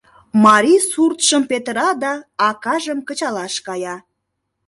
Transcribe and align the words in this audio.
Марий 0.45 0.81
суртшым 0.91 1.43
петыра 1.49 1.89
да 2.01 2.13
акажым 2.47 2.99
кычалаш 3.07 3.55
кая. 3.67 3.95